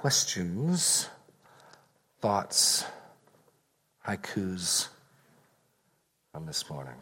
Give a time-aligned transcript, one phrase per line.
[0.00, 1.10] questions,
[2.22, 2.86] thoughts,
[4.08, 4.88] haikus
[6.32, 6.94] on this morning?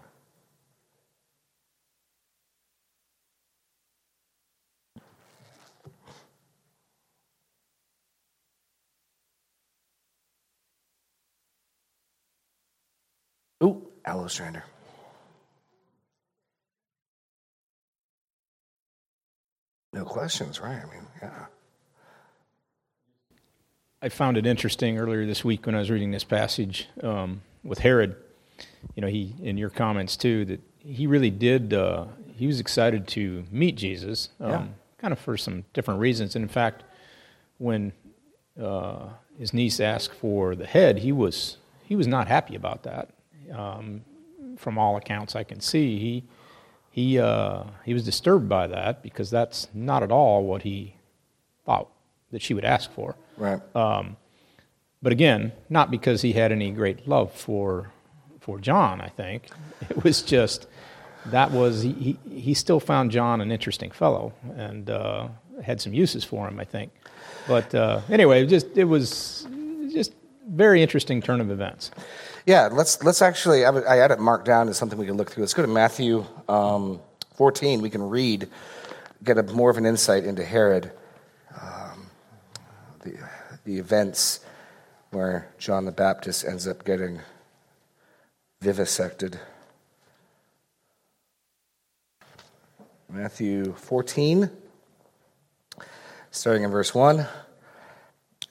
[13.63, 14.63] Ooh, aloe strander.
[19.93, 20.83] No questions, right?
[20.83, 21.47] I mean, yeah.
[24.01, 27.81] I found it interesting earlier this week when I was reading this passage um, with
[27.81, 28.15] Herod.
[28.95, 31.75] You know, he in your comments too that he really did.
[31.75, 34.67] Uh, he was excited to meet Jesus, um, yeah.
[34.99, 36.37] kind of for some different reasons.
[36.37, 36.85] And in fact,
[37.59, 37.93] when
[38.61, 43.11] uh, his niece asked for the head, he was he was not happy about that.
[43.53, 44.03] Um,
[44.59, 46.25] from all accounts I can see, he
[46.93, 50.95] he uh, he was disturbed by that because that's not at all what he
[51.67, 51.89] thought
[52.31, 53.17] that she would ask for.
[53.39, 53.61] Right.
[53.77, 54.17] Um,
[55.01, 57.93] but again, not because he had any great love for
[58.41, 59.01] for John.
[59.01, 59.49] I think
[59.91, 60.67] it was just
[61.27, 65.29] that was he he still found John an interesting fellow and uh,
[65.63, 66.59] had some uses for him.
[66.59, 66.93] I think.
[67.47, 69.47] But uh, anyway, just it was
[69.93, 70.13] just
[70.49, 71.91] very interesting turn of events.
[72.47, 73.65] Yeah, let's let's actually.
[73.65, 75.43] I, I had it marked down as something we can look through.
[75.43, 77.01] Let's go to Matthew um,
[77.37, 77.81] 14.
[77.83, 78.49] We can read,
[79.23, 80.91] get a, more of an insight into Herod,
[83.11, 83.19] the
[83.65, 84.41] the events
[85.11, 87.21] where John the Baptist ends up getting
[88.61, 89.39] vivisected.
[93.11, 94.51] Matthew 14,
[96.31, 97.27] starting in verse 1.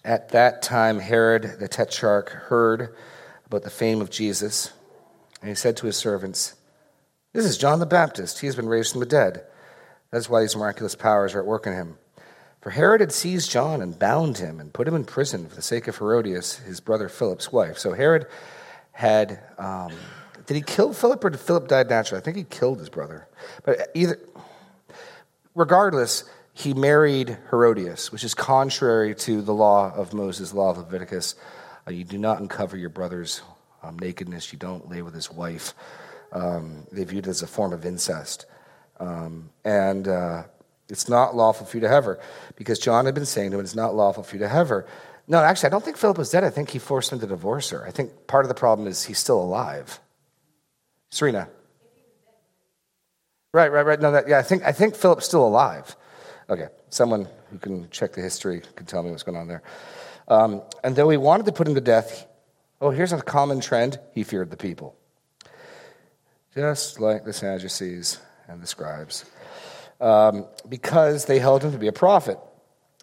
[0.03, 2.95] At that time, Herod the Tetrarch heard
[3.45, 4.71] about the fame of Jesus.
[5.41, 6.55] And he said to his servants,
[7.33, 8.39] This is John the Baptist.
[8.39, 9.43] He has been raised from the dead.
[10.11, 11.97] That's why these miraculous powers are at work in him.
[12.67, 15.61] For Herod had seized John and bound him and put him in prison for the
[15.61, 17.77] sake of Herodias, his brother Philip's wife.
[17.77, 18.27] So Herod
[18.91, 19.39] had.
[19.57, 19.93] Um,
[20.45, 22.19] did he kill Philip or did Philip die naturally?
[22.19, 23.29] I think he killed his brother.
[23.63, 24.19] But either.
[25.55, 31.35] Regardless, he married Herodias, which is contrary to the law of Moses, law of Leviticus.
[31.87, 33.43] Uh, you do not uncover your brother's
[33.81, 34.51] um, nakedness.
[34.51, 35.73] You don't lay with his wife.
[36.33, 38.45] Um, they viewed it as a form of incest.
[38.99, 40.43] Um, and uh,
[40.89, 42.19] it's not lawful for you to have her
[42.55, 44.85] because John had been saying to him, It's not lawful for you to have her.
[45.27, 46.43] No, actually, I don't think Philip was dead.
[46.43, 47.85] I think he forced him to divorce her.
[47.85, 49.99] I think part of the problem is he's still alive.
[51.09, 51.49] Serena.
[53.53, 53.99] Right, right, right.
[53.99, 55.95] No, that, yeah, I think, I think Philip's still alive.
[56.49, 59.63] Okay, someone who can check the history can tell me what's going on there.
[60.29, 62.25] Um, and though he wanted to put him to death,
[62.79, 64.95] oh, here's a common trend he feared the people.
[66.53, 69.25] Just like the Sadducees and the scribes,
[69.99, 72.39] um, because they held him to be a prophet.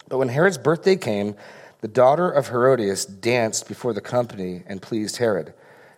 [0.07, 1.35] But when Herod's birthday came,
[1.81, 5.53] the daughter of Herodias danced before the company and pleased Herod.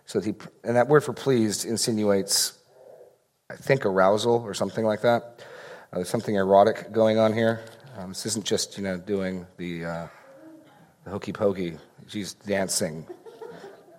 [0.06, 2.58] So that he, and that word for pleased insinuates,
[3.50, 5.44] I think, arousal or something like that.
[5.92, 7.60] Uh, there's something erotic going on here.
[7.98, 10.06] Um, this isn't just you know doing the uh,
[11.04, 11.76] the hokey pokey.
[12.06, 13.06] She's dancing.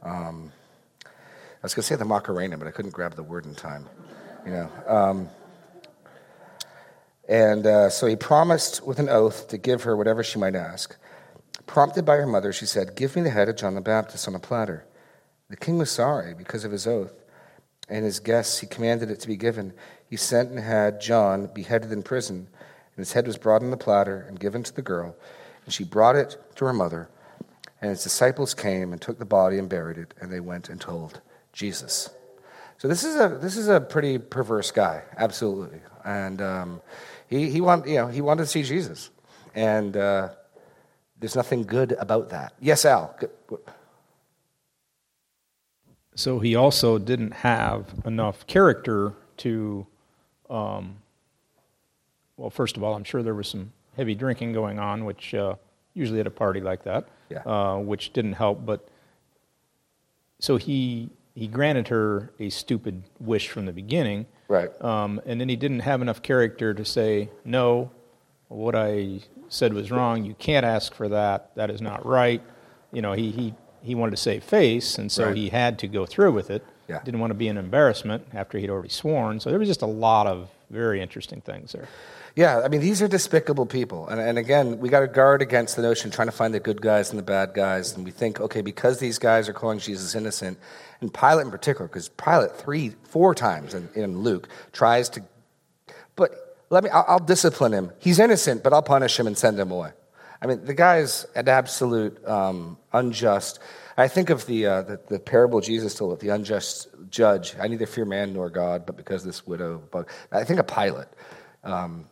[0.03, 0.51] Um,
[1.03, 3.87] I was going to say the Macarena, but I couldn't grab the word in time.
[4.45, 4.71] You know.
[4.87, 5.29] Um,
[7.29, 10.97] and uh, so he promised with an oath to give her whatever she might ask.
[11.67, 14.33] Prompted by her mother, she said, Give me the head of John the Baptist on
[14.33, 14.87] a platter.
[15.47, 17.13] The king was sorry because of his oath,
[17.87, 19.73] and his guests, he commanded it to be given.
[20.09, 22.47] He sent and had John beheaded in prison,
[22.95, 25.15] and his head was brought on the platter and given to the girl.
[25.65, 27.09] And she brought it to her mother.
[27.79, 30.81] And his disciples came and took the body and buried it, and they went and
[30.81, 31.21] told
[31.53, 32.09] Jesus.
[32.79, 35.81] So this is a this is a pretty perverse guy, absolutely.
[36.05, 36.81] And um,
[37.27, 39.09] he he want, you know he wanted to see Jesus,
[39.53, 40.29] and uh,
[41.19, 42.53] there's nothing good about that.
[42.61, 43.19] Yes, Al.
[46.15, 49.85] So he also didn't have enough character to,
[50.49, 50.99] um,
[52.37, 55.55] well, first of all, I'm sure there was some heavy drinking going on, which uh,
[55.93, 57.39] usually at a party like that, yeah.
[57.39, 58.65] uh, which didn't help.
[58.65, 58.87] But
[60.39, 64.69] so he he granted her a stupid wish from the beginning, right?
[64.83, 67.91] Um, and then he didn't have enough character to say no.
[68.49, 70.25] What I said was wrong.
[70.25, 71.55] You can't ask for that.
[71.55, 72.41] That is not right.
[72.91, 75.35] You know, he he he wanted to save face, and so right.
[75.35, 76.65] he had to go through with it.
[76.89, 77.01] Yeah.
[77.03, 79.39] Didn't want to be an embarrassment after he'd already sworn.
[79.39, 81.87] So there was just a lot of very interesting things there.
[82.35, 84.07] Yeah, I mean, these are despicable people.
[84.07, 86.81] And, and again, we got to guard against the notion trying to find the good
[86.81, 87.95] guys and the bad guys.
[87.95, 90.57] And we think, okay, because these guys are calling Jesus innocent,
[91.01, 95.23] and Pilate in particular, because Pilate three, four times in, in, Luke tries to,
[96.15, 96.31] but
[96.69, 97.91] let me, I'll, I'll discipline him.
[97.99, 99.91] He's innocent, but I'll punish him and send him away.
[100.41, 103.59] I mean, the guy's an absolute um, unjust.
[103.97, 107.55] I think of the, uh, the, the parable Jesus told with the unjust judge.
[107.59, 109.83] I neither fear man nor God, but because this widow.
[109.91, 111.07] But I think a Pilate,
[111.65, 112.07] um,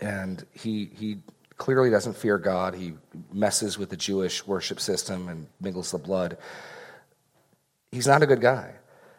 [0.00, 1.18] and he he
[1.56, 2.74] clearly doesn't fear God.
[2.74, 2.94] He
[3.32, 6.38] messes with the Jewish worship system and mingles the blood.
[7.90, 8.74] He's not a good guy.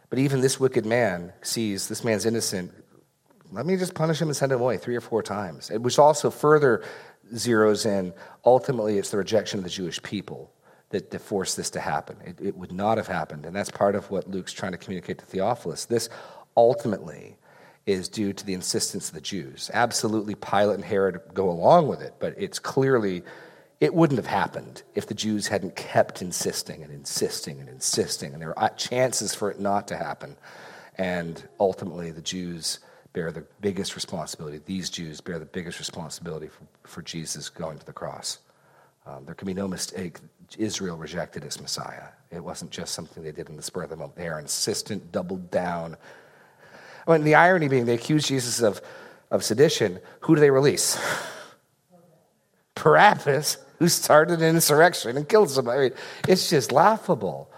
[0.10, 2.72] But even this wicked man sees this man's innocent.
[3.52, 6.30] Let me just punish him and send him away three or four times, which also
[6.30, 6.84] further
[7.34, 10.52] zeroes in ultimately it's the rejection of the Jewish people
[10.90, 12.18] that, that forced this to happen.
[12.25, 13.46] It, it would not have happened.
[13.46, 15.86] And that's part of what Luke's trying to communicate to Theophilus.
[15.86, 16.10] This
[16.58, 17.38] ultimately
[17.89, 19.71] is due to the insistence of the Jews.
[19.74, 23.24] Absolutely, Pilate and Herod go along with it, but it's clearly,
[23.80, 28.33] it wouldn't have happened if the Jews hadn't kept insisting and insisting and insisting.
[28.33, 30.38] And there are chances for it not to happen.
[31.00, 32.80] And ultimately, the Jews
[33.13, 34.62] bear the biggest responsibility.
[34.63, 38.38] These Jews bear the biggest responsibility for, for Jesus going to the cross.
[39.07, 40.19] Um, there can be no mistake.
[40.57, 42.09] Israel rejected his Messiah.
[42.30, 44.15] It wasn't just something they did in the spur of the moment.
[44.15, 45.97] They are insistent, doubled down.
[47.10, 48.82] I mean, the irony being they accuse Jesus of,
[49.32, 50.00] of sedition.
[50.22, 51.00] Who do they release?
[52.76, 55.78] Barabbas, who started an insurrection and killed somebody.
[55.78, 55.94] I mean,
[56.28, 57.52] it's just laughable.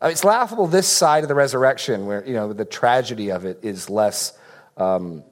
[0.00, 3.44] I mean, it's laughable this side of the resurrection, where you know the tragedy of
[3.44, 4.36] it is less
[4.76, 5.24] um,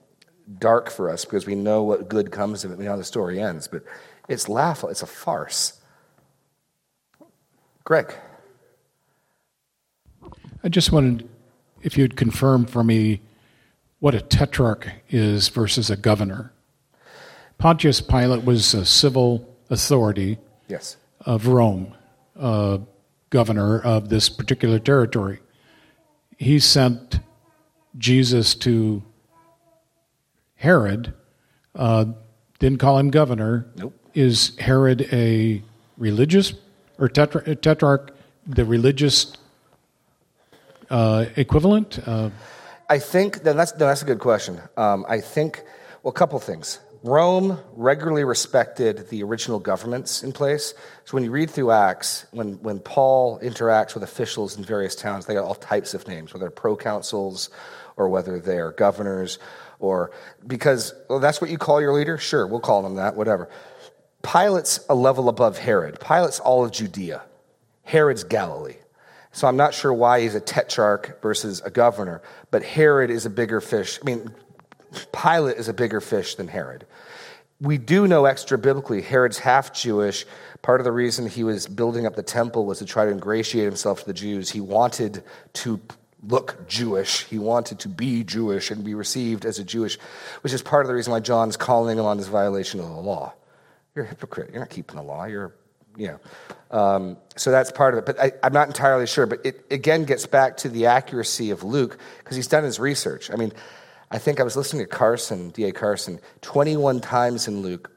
[0.59, 2.79] dark for us because we know what good comes of it.
[2.79, 3.85] We know how the story ends, but
[4.29, 4.88] it's laughable.
[4.88, 5.81] It's a farce.
[7.85, 8.15] Greg.
[10.62, 11.29] I just wanted,
[11.82, 13.21] if you'd confirm for me
[14.04, 16.52] what a tetrarch is versus a governor.
[17.56, 20.36] Pontius Pilate was a civil authority
[20.68, 20.98] yes.
[21.22, 21.94] of Rome,
[22.38, 22.80] uh,
[23.30, 25.40] governor of this particular territory.
[26.36, 27.18] He sent
[27.96, 29.02] Jesus to
[30.56, 31.14] Herod,
[31.74, 32.04] uh,
[32.58, 33.64] didn't call him governor.
[33.78, 33.94] Nope.
[34.12, 35.62] Is Herod a
[35.96, 36.52] religious
[36.98, 38.14] or tetra- tetrarch,
[38.46, 39.34] the religious
[40.90, 42.06] uh, equivalent?
[42.88, 44.60] I think no, that's no, that's a good question.
[44.76, 45.64] Um, I think
[46.02, 46.78] well, a couple things.
[47.04, 50.72] Rome regularly respected the original governments in place.
[51.04, 55.26] So when you read through Acts, when, when Paul interacts with officials in various towns,
[55.26, 57.50] they got all types of names, whether they're proconsuls
[57.98, 59.38] or whether they're governors,
[59.80, 60.12] or
[60.46, 62.16] because well, that's what you call your leader.
[62.16, 63.50] Sure, we'll call them that, whatever.
[64.22, 66.00] Pilate's a level above Herod.
[66.00, 67.22] Pilate's all of Judea.
[67.82, 68.76] Herod's Galilee.
[69.34, 72.22] So I'm not sure why he's a tetrarch versus a governor,
[72.52, 73.98] but Herod is a bigger fish.
[74.00, 74.32] I mean,
[75.12, 76.86] Pilate is a bigger fish than Herod.
[77.60, 80.25] We do know extra biblically Herod's half Jewish.
[80.62, 83.64] Part of the reason he was building up the temple was to try to ingratiate
[83.64, 84.50] himself to the Jews.
[84.50, 85.80] He wanted to
[86.22, 87.25] look Jewish.
[87.25, 89.98] He wanted to be Jewish and be received as a Jewish,
[90.42, 92.92] which is part of the reason why John's calling him on this violation of the
[92.92, 93.34] law.
[93.96, 94.50] You're a hypocrite.
[94.52, 95.25] You're not keeping the law.
[95.25, 95.54] You're,
[95.96, 96.20] you know.
[96.70, 98.06] Um, so that's part of it.
[98.06, 99.26] But I, am not entirely sure.
[99.26, 103.31] But it again gets back to the accuracy of Luke because he's done his research.
[103.31, 103.52] I mean,
[104.11, 105.73] I think I was listening to Carson, D.A.
[105.73, 107.91] Carson, 21 times in Luke,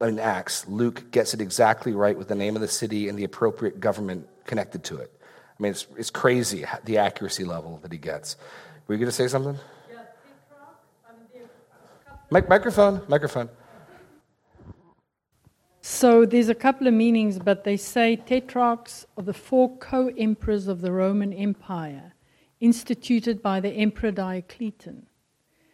[0.00, 3.24] in Acts, Luke gets it exactly right with the name of the city and the
[3.24, 5.10] appropriate government connected to it.
[5.22, 8.36] I mean, it's, it's crazy the accuracy level that he gets.
[8.86, 9.56] Were you going to say something?
[9.90, 10.00] Yeah,
[12.30, 13.48] Mic- microphone, microphone.
[15.86, 20.66] So there's a couple of meanings, but they say tetrarchs are the four co emperors
[20.66, 22.14] of the Roman Empire,
[22.58, 25.04] instituted by the Emperor Diocletian,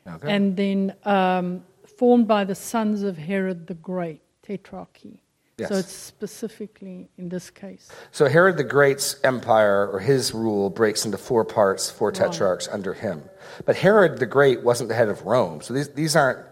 [0.04, 0.34] okay.
[0.34, 1.62] and then um,
[1.96, 5.20] formed by the sons of Herod the Great, tetrarchy.
[5.58, 5.68] Yes.
[5.68, 7.88] So it's specifically in this case.
[8.10, 12.74] So Herod the Great's empire or his rule breaks into four parts, four tetrarchs right.
[12.74, 13.22] under him.
[13.64, 15.60] But Herod the Great wasn't the head of Rome.
[15.60, 16.49] So these, these aren't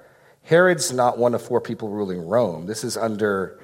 [0.48, 2.64] Herod's not one of four people ruling Rome.
[2.64, 3.60] This is under,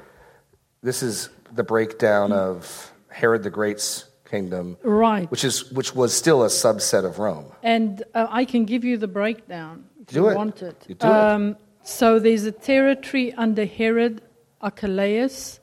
[0.82, 5.30] this is the breakdown of Herod the Great's kingdom, right?
[5.30, 7.46] Which is which was still a subset of Rome.
[7.62, 10.36] And uh, I can give you the breakdown if do you it.
[10.36, 10.84] want it.
[10.86, 11.56] You do um, it.
[11.84, 14.20] So there's a territory under Herod
[14.60, 15.60] Archelaus.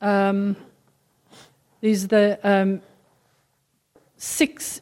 [0.00, 0.54] Um,
[1.80, 2.82] there's the um,
[4.16, 4.80] six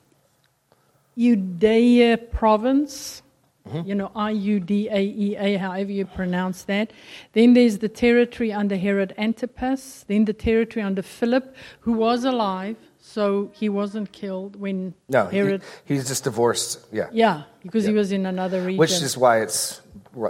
[1.17, 3.23] Judea province
[3.71, 3.89] Mm-hmm.
[3.89, 6.93] You know, I U D A E A, however you pronounce that.
[7.33, 10.05] Then there's the territory under Herod Antipas.
[10.09, 15.63] Then the territory under Philip, who was alive, so he wasn't killed when no, Herod.
[15.85, 16.87] He, he's just divorced.
[16.93, 17.09] Yeah.
[17.13, 17.91] Yeah, because yeah.
[17.91, 18.79] he was in another region.
[18.79, 19.81] Which is why it's.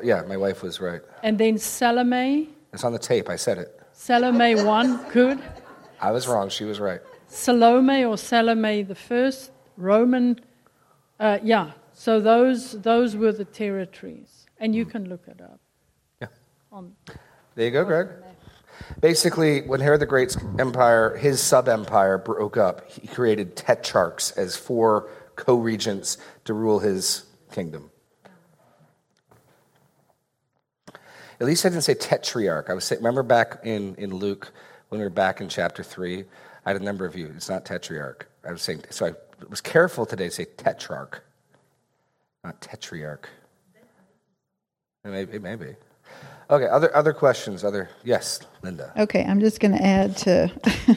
[0.02, 1.00] Yeah, my wife was right.
[1.22, 2.50] And then Salome.
[2.72, 3.28] It's on the tape.
[3.28, 3.80] I said it.
[3.92, 5.38] Salome one, good.
[6.00, 6.48] I was wrong.
[6.48, 7.00] She was right.
[7.26, 10.40] Salome or Salome the first, Roman.
[11.18, 14.90] Uh, yeah, so those, those were the territories, and you mm.
[14.90, 15.60] can look it up.
[16.18, 16.28] Yeah.
[16.72, 16.96] On.
[17.54, 18.08] There you go, Greg.
[19.02, 24.56] Basically, when Herod the Great's empire, his sub empire, broke up, he created tetrarchs as
[24.56, 26.16] four co regents
[26.46, 27.90] to rule his kingdom.
[31.38, 32.70] At least I didn't say tetrarch.
[32.70, 34.54] I was saying, remember back in, in Luke
[34.88, 36.24] when we were back in chapter 3?
[36.64, 37.30] I had a number of you.
[37.36, 38.26] It's not tetrarch.
[38.42, 39.12] I was saying, so I
[39.50, 41.22] was careful today to say tetrarch,
[42.44, 43.28] not tetrarch.
[45.04, 45.76] Maybe, maybe.
[46.50, 47.64] Okay, other other questions?
[47.64, 48.92] Other yes, Linda.
[48.96, 50.50] Okay, I'm just going to add to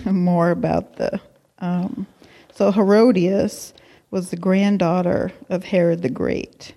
[0.12, 1.20] more about the.
[1.60, 2.08] Um,
[2.54, 3.74] so Herodias
[4.12, 6.74] was the granddaughter of Herod the Great,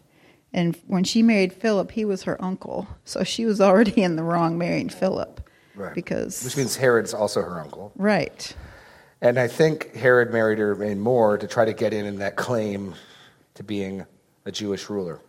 [0.52, 2.86] and when she married Philip, he was her uncle.
[3.04, 5.94] So she was already in the wrong marrying Philip, right?
[5.94, 8.54] Because which means Herod's also her uncle, right?
[9.22, 12.36] And I think Herod married her in more to try to get in in that
[12.36, 12.94] claim
[13.54, 14.04] to being
[14.46, 15.20] a Jewish ruler,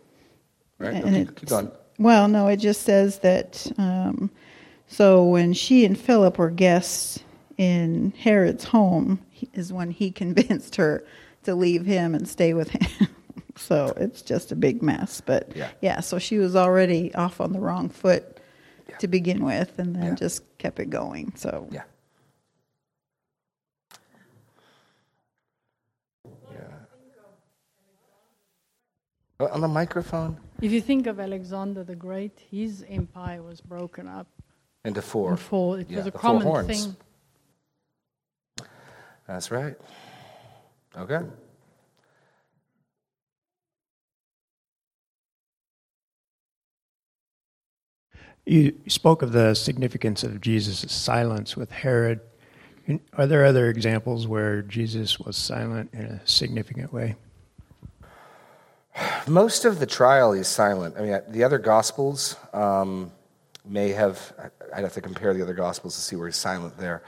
[0.78, 0.94] right?
[0.94, 1.70] And keep, keep going.
[1.98, 3.70] Well, no, it just says that.
[3.76, 4.30] Um,
[4.86, 7.18] so when she and Philip were guests
[7.58, 9.20] in Herod's home,
[9.52, 11.04] is when he convinced her
[11.42, 13.08] to leave him and stay with him.
[13.56, 15.20] so it's just a big mess.
[15.20, 18.38] But yeah, yeah so she was already off on the wrong foot
[18.88, 18.96] yeah.
[18.98, 20.14] to begin with, and then yeah.
[20.14, 21.32] just kept it going.
[21.36, 21.82] So yeah.
[29.40, 30.36] Uh, on the microphone?
[30.60, 34.26] If you think of Alexander the Great, his empire was broken up
[34.84, 35.30] into four.
[35.30, 35.78] Into four.
[35.78, 36.96] It yeah, was a common thing.
[39.28, 39.76] That's right.
[40.96, 41.20] Okay.
[48.44, 52.20] You spoke of the significance of Jesus' silence with Herod.
[53.12, 57.14] Are there other examples where Jesus was silent in a significant way?
[59.26, 60.96] Most of the trial is silent.
[60.98, 63.12] I mean, the other gospels um,
[63.64, 64.32] may have,
[64.74, 67.02] I'd have to compare the other gospels to see where he's silent there.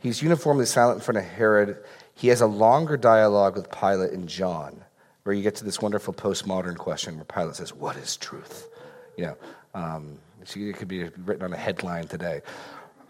[0.00, 1.78] He's uniformly silent in front of Herod.
[2.14, 4.84] He has a longer dialogue with Pilate and John,
[5.22, 8.68] where you get to this wonderful postmodern question where Pilate says, What is truth?
[9.16, 9.36] You know,
[9.74, 12.42] um, it could be written on a headline today.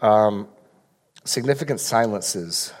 [0.01, 0.47] Um,
[1.25, 2.73] significant silences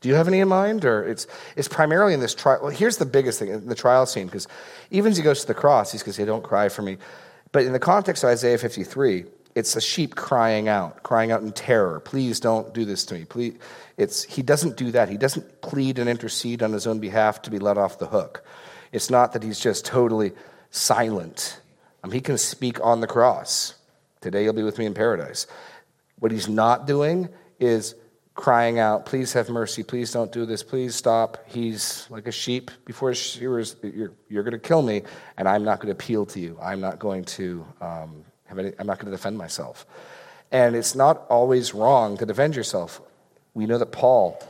[0.00, 0.84] do you have any in mind?
[0.84, 1.26] Or it's,
[1.56, 2.60] it's primarily in this trial.
[2.62, 4.46] Well, here's the biggest thing in the trial scene, because
[4.90, 6.98] even as he goes to the cross, he's going to say, Don't cry for me.
[7.50, 9.24] But in the context of Isaiah 53,
[9.54, 12.00] it's a sheep crying out, crying out in terror.
[12.00, 13.24] Please don't do this to me.
[13.24, 13.54] Please.
[13.96, 15.08] It's, he doesn't do that.
[15.08, 18.44] He doesn't plead and intercede on his own behalf to be let off the hook.
[18.92, 20.32] It's not that he's just totally
[20.70, 21.60] silent.
[22.04, 23.74] Um, he can speak on the cross.
[24.20, 25.48] Today you'll be with me in paradise.
[26.20, 27.28] What he's not doing
[27.58, 27.94] is
[28.38, 31.38] crying out, Please have mercy, please don't do this, please stop.
[31.48, 35.02] He's like a sheep before his shearers, you're, you're going to kill me,
[35.36, 36.56] and I'm not going to appeal to you.
[36.62, 39.86] I'm not going to um, have any, I'm not going to defend myself.
[40.52, 43.00] And it's not always wrong to defend yourself.
[43.54, 44.40] We know that Paul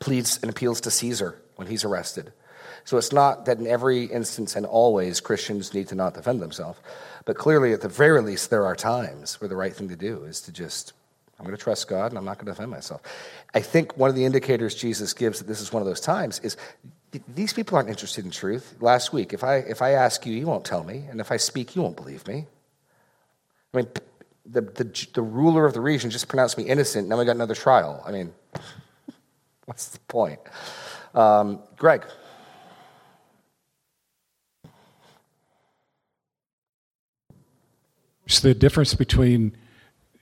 [0.00, 2.32] pleads and appeals to Caesar when he's arrested.
[2.84, 6.78] So it's not that in every instance and always Christians need to not defend themselves.
[7.24, 10.22] But clearly, at the very least, there are times where the right thing to do
[10.22, 10.92] is to just
[11.38, 13.02] I'm going to trust God and I'm not going to defend myself.
[13.54, 16.38] I think one of the indicators Jesus gives that this is one of those times
[16.40, 16.56] is
[17.34, 18.74] these people aren't interested in truth.
[18.80, 21.04] Last week, if I, if I ask you, you won't tell me.
[21.10, 22.46] And if I speak, you won't believe me.
[23.72, 23.88] I mean,
[24.44, 27.02] the, the, the ruler of the region just pronounced me innocent.
[27.02, 28.02] And now we got another trial.
[28.06, 28.32] I mean,
[29.66, 30.40] what's the point?
[31.14, 32.04] Um, Greg.
[38.24, 39.56] It's the difference between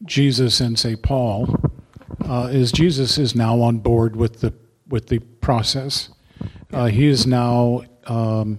[0.04, 1.60] Jesus and say Paul
[2.24, 4.52] uh, is Jesus is now on board with the
[4.88, 6.10] with the process.
[6.72, 8.58] Uh, he is now um,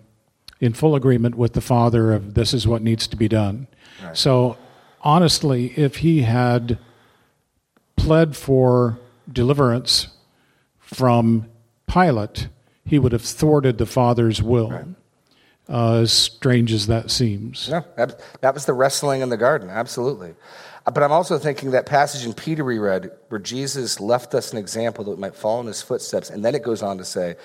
[0.60, 3.68] in full agreement with the Father of this is what needs to be done.
[4.04, 4.18] Right.
[4.18, 4.58] So
[5.02, 6.80] honestly, if he had
[7.96, 9.00] pled for
[9.32, 10.08] deliverance
[10.80, 11.48] from
[11.88, 12.48] Pilate,
[12.86, 14.72] he would have thwarted the Father's will.
[14.72, 14.86] Right.
[15.68, 17.70] Uh, as strange as that seems.
[17.72, 20.36] No, that, that was the wrestling in the garden, absolutely.
[20.86, 24.52] Uh, but I'm also thinking that passage in Peter we read, where Jesus left us
[24.52, 26.30] an example that we might follow in his footsteps.
[26.30, 27.36] And then it goes on to say,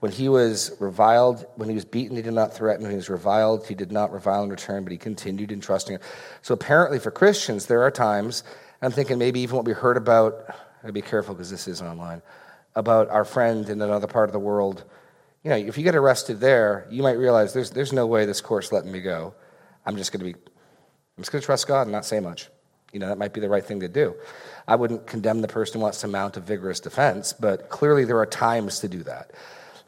[0.00, 2.82] when he was reviled, when he was beaten, he did not threaten.
[2.82, 5.98] When he was reviled, he did not revile in return, but he continued in trusting.
[6.42, 8.44] So apparently, for Christians, there are times,
[8.82, 12.22] I'm thinking maybe even what we heard about, I'd be careful because this is online,
[12.74, 14.84] about our friend in another part of the world.
[15.42, 18.40] You know, if you get arrested there, you might realize there's, there's no way this
[18.40, 19.34] course letting me go.
[19.84, 20.38] I'm just going to be,
[21.16, 22.48] I'm just going to trust God and not say much.
[22.96, 24.14] You know, that might be the right thing to do.
[24.66, 28.16] I wouldn't condemn the person who wants to mount a vigorous defense, but clearly there
[28.16, 29.32] are times to do that.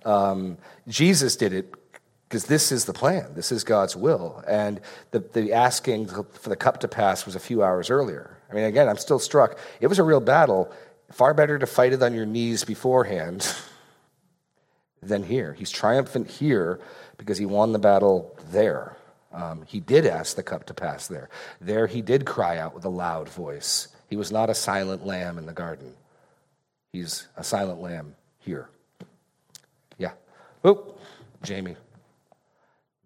[0.04, 1.72] Um, Jesus did it
[2.28, 3.30] because this is the plan.
[3.34, 4.44] This is God's will.
[4.46, 8.36] And the, the asking for the cup to pass was a few hours earlier.
[8.50, 9.58] I mean, again, I'm still struck.
[9.80, 10.70] It was a real battle.
[11.10, 13.50] Far better to fight it on your knees beforehand
[15.02, 15.54] than here.
[15.54, 16.78] He's triumphant here
[17.16, 18.97] because he won the battle there.
[19.32, 21.28] Um, he did ask the cup to pass there.
[21.60, 23.88] There he did cry out with a loud voice.
[24.08, 25.92] He was not a silent lamb in the garden.
[26.92, 28.70] He's a silent lamb here.
[29.98, 30.12] Yeah.
[30.64, 30.94] Oh,
[31.42, 31.76] Jamie.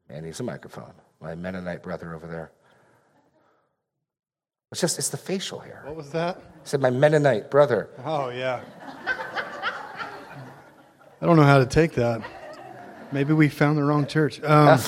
[0.09, 0.93] And he's a microphone.
[1.21, 2.53] My Mennonite brother over there.
[4.71, 5.83] It's just, it's the facial hair.
[5.85, 6.37] What was that?
[6.37, 7.91] I said, my Mennonite brother.
[8.05, 8.63] Oh, yeah.
[11.21, 12.23] I don't know how to take that.
[13.13, 14.43] Maybe we found the wrong church.
[14.43, 14.79] Um,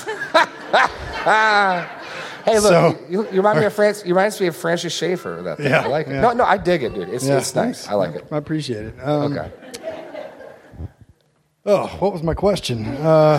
[1.24, 4.02] hey, look, so, you, you, remind me of France.
[4.04, 5.42] You remind me of Francis Schaeffer.
[5.42, 5.66] That thing.
[5.66, 6.14] Yeah, I like it.
[6.14, 6.20] Yeah.
[6.20, 7.08] No, no, I dig it, dude.
[7.08, 7.88] It's, yeah, it's nice.
[7.88, 8.26] I like it.
[8.30, 8.94] I appreciate it.
[9.02, 9.52] Um, okay.
[11.66, 12.84] Oh, what was my question?
[12.84, 13.38] Uh,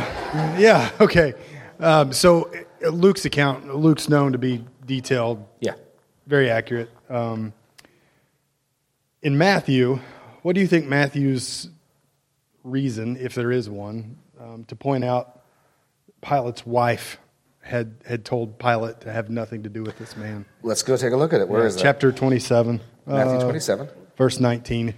[0.58, 1.36] yeah, okay.
[1.80, 2.52] Um, so
[2.82, 5.46] Luke's account, Luke's known to be detailed.
[5.60, 5.76] Yeah.
[6.26, 6.90] Very accurate.
[7.08, 7.54] Um,
[9.22, 10.00] in Matthew,
[10.42, 11.70] what do you think Matthew's
[12.64, 15.42] reason, if there is one, um, to point out
[16.22, 17.20] Pilate's wife
[17.66, 20.46] had, had told Pilate to have nothing to do with this man?
[20.62, 21.50] Let's go take a look at it.
[21.50, 22.80] Where yeah, is Chapter 27.
[23.08, 23.88] Matthew 27.
[23.88, 24.94] Uh, verse 19.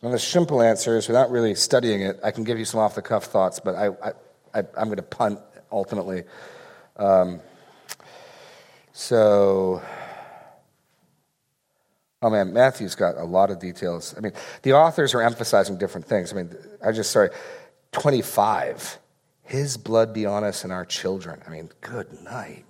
[0.00, 2.94] Well, the simple answer is without really studying it, I can give you some off
[2.94, 4.12] the cuff thoughts, but I, I,
[4.54, 5.40] I, am going to punt
[5.72, 6.22] ultimately.
[6.96, 7.40] Um,
[8.92, 9.82] so,
[12.22, 14.14] oh man, Matthew's got a lot of details.
[14.16, 14.32] I mean,
[14.62, 16.32] the authors are emphasizing different things.
[16.32, 17.30] I mean, I just, sorry,
[17.92, 18.98] 25.
[19.42, 21.42] His blood be on us and our children.
[21.46, 22.66] I mean, good night.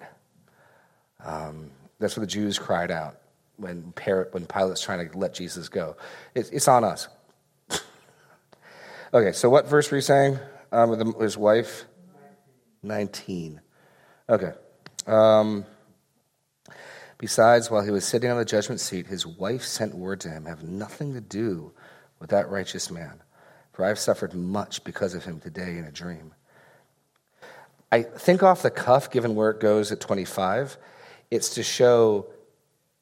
[1.25, 3.19] Um, that's what the Jews cried out
[3.57, 3.93] when,
[4.31, 5.97] when Pilate's trying to let Jesus go.
[6.35, 7.09] It's, it's on us.
[9.13, 10.39] Okay, so what verse were you saying
[10.71, 11.87] um, with his wife?
[12.83, 13.59] 19.
[14.29, 14.53] Okay.
[15.07, 15.65] Um,
[17.19, 20.45] Besides, while he was sitting on the judgment seat, his wife sent word to him,
[20.45, 21.73] Have nothing to do
[22.21, 23.21] with that righteous man,
[23.73, 26.33] for I have suffered much because of him today in a dream.
[27.91, 30.77] I think off the cuff, given where it goes at 25,
[31.31, 32.27] it's to show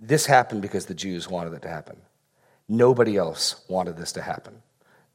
[0.00, 1.96] this happened because the Jews wanted it to happen.
[2.68, 4.62] Nobody else wanted this to happen.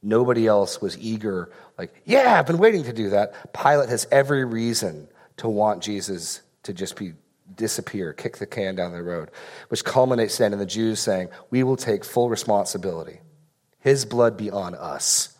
[0.02, 3.52] Nobody else was eager, like, yeah, I've been waiting to do that.
[3.52, 7.12] Pilate has every reason to want Jesus to just be
[7.56, 9.30] disappear, kick the can down the road,
[9.68, 13.20] which culminates then in the Jews saying, We will take full responsibility.
[13.80, 15.36] His blood be on us.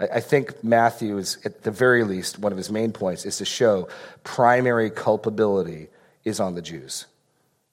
[0.00, 3.44] I think Matthew is, at the very least, one of his main points is to
[3.44, 3.88] show
[4.24, 5.88] primary culpability
[6.24, 7.06] is on the Jews.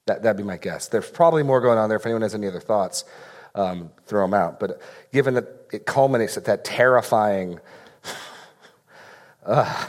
[0.06, 0.88] That, that'd be my guess.
[0.88, 1.98] There's probably more going on there.
[1.98, 3.06] If anyone has any other thoughts,
[3.56, 4.60] um, throw them out.
[4.60, 7.60] But given that it culminates at that terrifying
[9.46, 9.88] uh,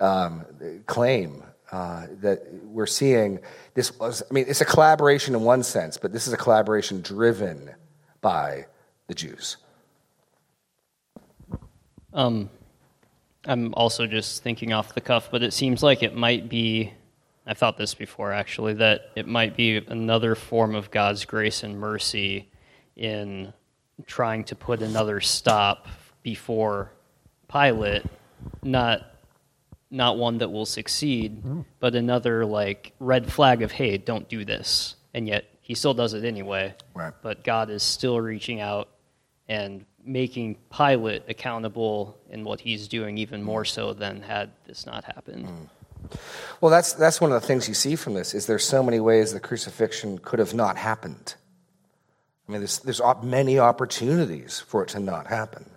[0.00, 0.44] um,
[0.86, 1.43] claim
[1.74, 3.40] uh, that we're seeing,
[3.74, 7.00] this was, I mean, it's a collaboration in one sense, but this is a collaboration
[7.00, 7.74] driven
[8.20, 8.66] by
[9.08, 9.56] the Jews.
[12.12, 12.48] Um,
[13.44, 16.92] I'm also just thinking off the cuff, but it seems like it might be.
[17.44, 21.80] I've thought this before actually, that it might be another form of God's grace and
[21.80, 22.48] mercy
[22.94, 23.52] in
[24.06, 25.88] trying to put another stop
[26.22, 26.92] before
[27.48, 28.04] Pilate,
[28.62, 29.13] not
[29.94, 31.64] not one that will succeed, mm.
[31.80, 36.12] but another like red flag of hey, don't do this, and yet he still does
[36.12, 36.74] it anyway.
[36.94, 37.12] Right.
[37.22, 38.88] But God is still reaching out
[39.48, 45.04] and making Pilate accountable in what he's doing even more so than had this not
[45.04, 45.46] happened.
[45.46, 45.68] Mm.
[46.60, 49.00] Well, that's that's one of the things you see from this is there's so many
[49.00, 51.34] ways the crucifixion could have not happened.
[52.46, 55.70] I mean, there's, there's many opportunities for it to not happen.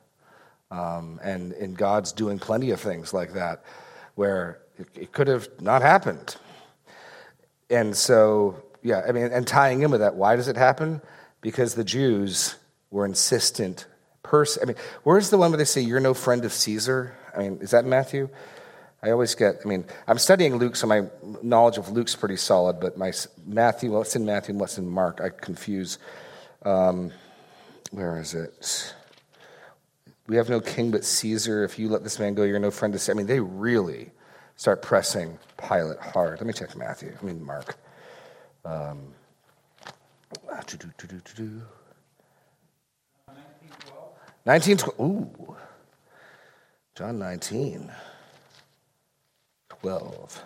[0.69, 3.63] Um, and, and God's doing plenty of things like that
[4.17, 4.60] where
[4.95, 6.36] it, could have not happened.
[7.69, 11.01] And so, yeah, I mean, and tying in with that, why does it happen?
[11.39, 12.56] Because the Jews
[12.89, 13.86] were insistent.
[14.23, 17.15] Pers- I mean, where's the one where they say, You're no friend of Caesar?
[17.36, 18.30] I mean, is that Matthew?
[19.03, 21.03] I always get, I mean, I'm studying Luke, so my
[21.43, 23.13] knowledge of Luke's pretty solid, but my
[23.45, 25.99] Matthew, what's in Matthew and what's in Mark, I confuse.
[26.63, 27.12] Um,
[27.91, 28.93] where is it?
[30.28, 31.63] We have no king but Caesar.
[31.63, 33.13] If you let this man go, you're no friend to Caesar.
[33.13, 34.12] I mean, they really
[34.58, 36.40] start pressing Pilate hard.
[36.40, 37.16] Let me check Matthew.
[37.20, 37.78] I mean, Mark.
[38.66, 39.13] Um,
[44.46, 45.00] 19, 12.
[45.00, 45.56] Ooh.
[46.96, 47.92] John 19.
[49.70, 50.44] 12.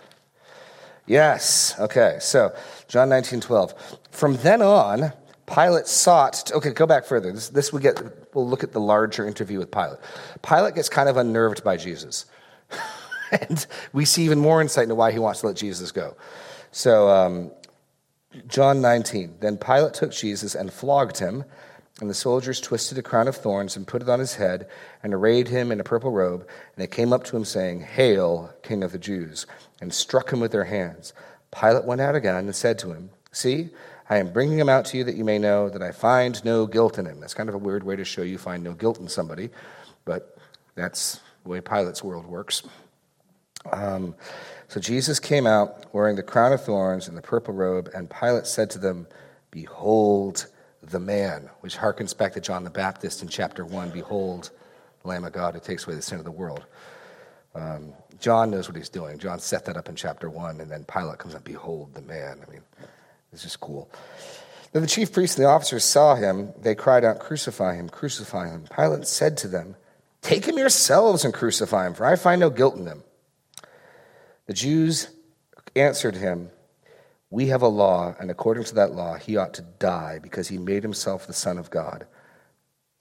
[1.07, 1.75] Yes.
[1.79, 2.17] Okay.
[2.19, 2.53] So,
[2.87, 3.73] John 19, 12.
[4.11, 5.13] From then on,
[5.45, 7.31] Pilate sought, to, okay, go back further.
[7.31, 8.01] This, this we get,
[8.33, 9.99] we'll look at the larger interview with Pilate.
[10.41, 12.25] Pilate gets kind of unnerved by Jesus.
[13.31, 16.15] and we see even more insight into why he wants to let Jesus go.
[16.71, 17.51] So, um,
[18.47, 19.37] John 19.
[19.39, 21.43] Then Pilate took Jesus and flogged him,
[21.99, 24.67] and the soldiers twisted a crown of thorns and put it on his head,
[25.03, 26.41] and arrayed him in a purple robe.
[26.41, 29.45] And they came up to him, saying, Hail, King of the Jews,
[29.81, 31.13] and struck him with their hands.
[31.51, 33.69] Pilate went out again and said to him, See,
[34.11, 36.67] I am bringing him out to you that you may know that I find no
[36.67, 37.21] guilt in him.
[37.21, 39.51] That's kind of a weird way to show you find no guilt in somebody,
[40.03, 40.37] but
[40.75, 42.63] that's the way Pilate's world works.
[43.71, 44.13] Um,
[44.67, 48.47] so Jesus came out wearing the crown of thorns and the purple robe, and Pilate
[48.47, 49.07] said to them,
[49.49, 50.47] Behold
[50.83, 54.49] the man, which harkens back to John the Baptist in chapter 1 Behold,
[55.03, 56.65] the Lamb of God who takes away the sin of the world.
[57.55, 59.19] Um, John knows what he's doing.
[59.19, 62.41] John set that up in chapter 1, and then Pilate comes up, Behold the man.
[62.45, 62.61] I mean,
[63.33, 63.89] it's is cool.
[64.73, 66.53] Then the chief priests and the officers saw him.
[66.61, 68.65] They cried out, Crucify him, crucify him.
[68.73, 69.75] Pilate said to them,
[70.21, 73.03] Take him yourselves and crucify him, for I find no guilt in him.
[74.45, 75.09] The Jews
[75.75, 76.51] answered him,
[77.29, 80.57] We have a law, and according to that law, he ought to die because he
[80.57, 82.05] made himself the Son of God.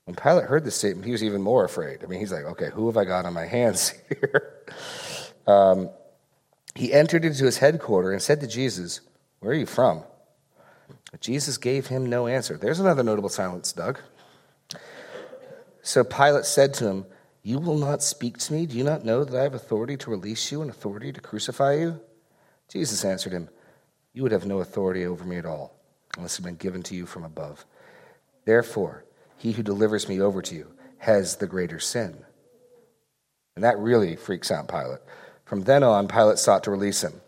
[0.05, 2.03] When Pilate heard this statement, he was even more afraid.
[2.03, 4.55] I mean, he's like, Okay, who have I got on my hands here?
[5.47, 5.91] Um,
[6.75, 9.01] he entered into his headquarters and said to Jesus,
[9.41, 10.05] Where are you from?
[11.21, 12.57] Jesus gave him no answer.
[12.57, 13.99] There's another notable silence, Doug.
[15.83, 17.07] So Pilate said to him,
[17.43, 18.67] you will not speak to me?
[18.67, 21.77] Do you not know that I have authority to release you and authority to crucify
[21.77, 22.01] you?
[22.69, 23.49] Jesus answered him,
[24.13, 25.75] You would have no authority over me at all,
[26.17, 27.65] unless it had been given to you from above.
[28.45, 29.05] Therefore,
[29.39, 32.25] he who delivers me over to you has the greater sin.
[33.57, 35.01] And that really freaks out Pilate.
[35.47, 37.21] From then on, Pilate sought to release him.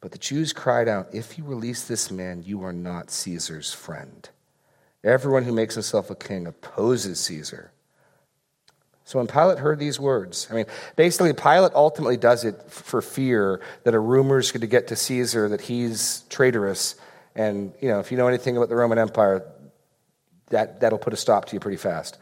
[0.00, 4.28] But the Jews cried out, If you release this man, you are not Caesar's friend.
[5.04, 7.72] Everyone who makes himself a king opposes Caesar.
[9.04, 13.60] So when Pilate heard these words, I mean, basically, Pilate ultimately does it for fear
[13.82, 16.94] that a rumor is going to get to Caesar that he's traitorous.
[17.34, 19.42] And, you know, if you know anything about the Roman Empire,
[20.50, 22.18] that, that'll put a stop to you pretty fast.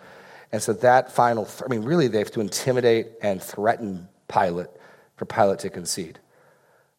[0.50, 4.68] And so that final, I mean, really, they have to intimidate and threaten Pilate
[5.16, 6.18] for Pilate to concede.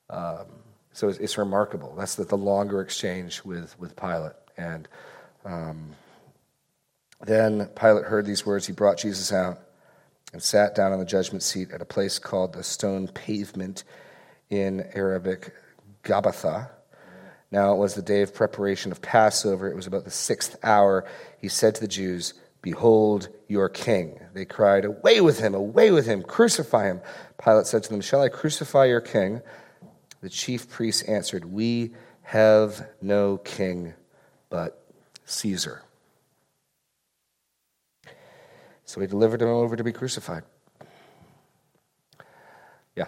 [0.10, 0.46] Um,
[0.94, 1.96] so it's, it's, remarkable.
[1.98, 4.34] That's the, the, longer exchange with, with Pilate.
[4.58, 4.88] And
[5.46, 5.92] um,
[7.22, 8.66] then Pilate heard these words.
[8.68, 9.60] He brought Jesus out
[10.34, 13.84] and sat down on the judgment seat at a place called the stone pavement
[14.50, 15.54] in Aramaic,
[16.04, 16.70] Gabbatha.
[17.52, 19.70] Now it was the day of preparation of Passover.
[19.70, 21.06] It was about the sixth hour.
[21.40, 24.20] He said to the Jews, Behold your king.
[24.34, 27.02] They cried, Away with him, away with him, crucify him.
[27.44, 29.42] Pilate said to them, Shall I crucify your king?
[30.22, 31.92] The chief priests answered, We
[32.24, 33.94] have no king
[34.50, 34.84] but
[35.26, 35.84] Caesar.
[38.86, 40.44] So he delivered him over to be crucified.
[42.96, 43.08] Yeah.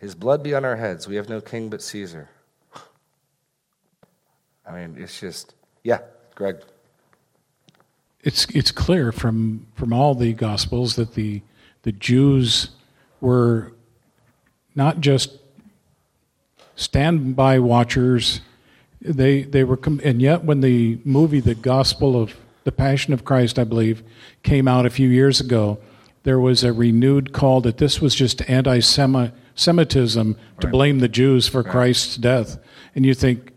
[0.00, 1.06] His blood be on our heads.
[1.06, 2.30] We have no king but Caesar.
[4.66, 5.98] I mean, it's just, yeah,
[6.34, 6.62] Greg.
[8.22, 11.42] It's, it's clear from, from all the Gospels that the,
[11.82, 12.70] the Jews
[13.20, 13.72] were
[14.74, 15.41] not just
[16.76, 18.40] standby watchers.
[19.00, 23.24] They, they were, com- and yet when the movie, The Gospel of the Passion of
[23.24, 24.02] Christ, I believe,
[24.42, 25.78] came out a few years ago,
[26.22, 30.72] there was a renewed call that this was just anti Semitism to right.
[30.72, 31.70] blame the Jews for right.
[31.70, 32.58] Christ's death.
[32.94, 33.52] And you think,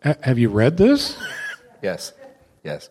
[0.00, 1.16] have you read this?
[1.82, 2.12] yes,
[2.62, 2.90] yes.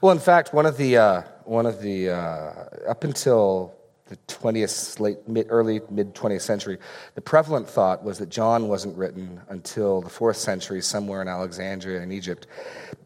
[0.00, 2.52] Well, in fact, one of the, uh, one of the uh,
[2.88, 3.74] up until
[4.12, 6.76] the 20th, late, mid, early mid 20th century,
[7.14, 12.02] the prevalent thought was that John wasn't written until the fourth century, somewhere in Alexandria
[12.02, 12.46] in Egypt.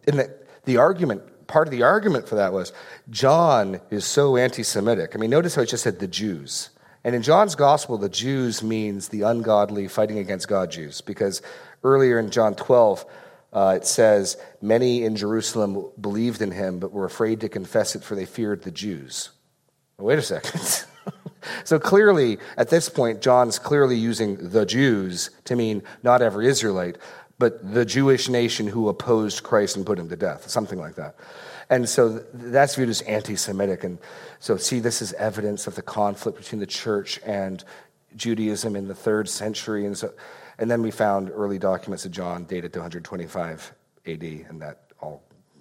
[0.09, 2.73] And the, the argument part of the argument for that was
[3.09, 5.13] John is so anti Semitic.
[5.15, 6.71] I mean, notice how it just said the Jews.
[7.05, 11.41] And in John's gospel, the Jews means the ungodly fighting against God Jews, because
[11.85, 13.07] earlier in John 12,
[13.53, 18.03] uh, it says, Many in Jerusalem believed in him, but were afraid to confess it,
[18.03, 19.31] for they feared the Jews.
[19.99, 20.85] wait a second.
[21.65, 26.97] so clearly, at this point, John's clearly using the Jews to mean not every Israelite,
[27.39, 31.17] but the Jewish nation who opposed Christ and put him to death, something like that.
[31.69, 33.85] And so that's viewed as anti Semitic.
[33.85, 33.99] And
[34.39, 37.63] so, see, this is evidence of the conflict between the church and
[38.15, 39.85] Judaism in the third century.
[39.85, 40.13] And, so,
[40.59, 43.73] and then we found early documents of John dated to 125
[44.07, 44.86] AD, and that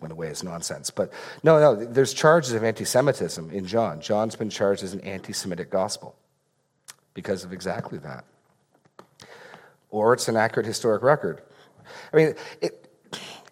[0.06, 0.92] went away as nonsense.
[0.92, 4.02] But no, no, there's charges of anti Semitism in John.
[4.02, 6.16] John's been charged as an anti Semitic gospel
[7.16, 8.24] because of exactly that.
[9.90, 11.42] Or it's an accurate historic record.
[12.14, 12.88] I mean, it,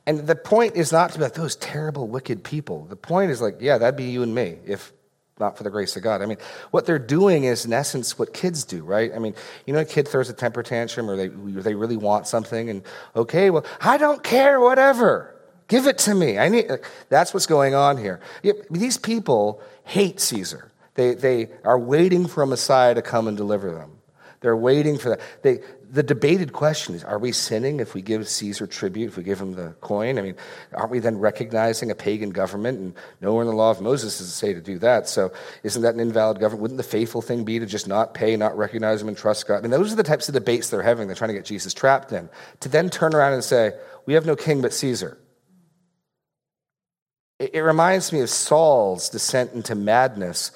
[0.05, 2.85] And the point is not to be like those terrible, wicked people.
[2.85, 4.93] The point is like, yeah, that'd be you and me if
[5.39, 6.21] not for the grace of God.
[6.21, 6.37] I mean,
[6.69, 9.11] what they're doing is, in essence, what kids do, right?
[9.13, 9.33] I mean,
[9.65, 12.83] you know, a kid throws a temper tantrum or they, they really want something, and
[13.15, 15.32] okay, well, I don't care, whatever.
[15.73, 16.37] Give it to me.
[16.37, 16.69] I need,
[17.09, 18.19] that's what's going on here.
[18.69, 20.71] These people hate Caesar.
[20.93, 23.93] They, they are waiting for a Messiah to come and deliver them.
[24.41, 25.21] They're waiting for that.
[25.41, 29.23] They, the debated question is are we sinning if we give Caesar tribute, if we
[29.23, 30.19] give him the coin?
[30.19, 30.35] I mean,
[30.75, 32.77] aren't we then recognizing a pagan government?
[32.77, 35.09] And nowhere in the law of Moses does it say to do that.
[35.09, 35.33] So
[35.63, 36.61] isn't that an invalid government?
[36.61, 39.57] Wouldn't the faithful thing be to just not pay, not recognize him, and trust God?
[39.57, 41.07] I mean, those are the types of debates they're having.
[41.07, 42.29] They're trying to get Jesus trapped in.
[42.59, 43.71] To then turn around and say,
[44.05, 45.17] we have no king but Caesar.
[47.39, 50.51] It, it reminds me of Saul's descent into madness